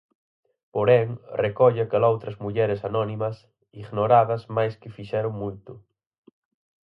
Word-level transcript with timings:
Porén, 0.73 1.07
recolle 1.43 1.81
aqueloutras 1.83 2.35
mulleres 2.43 2.81
anónimas, 2.89 3.35
ignoradas 3.81 4.41
mais 4.55 4.73
que 4.81 4.93
fixeron 4.97 5.33
moito. 5.41 5.71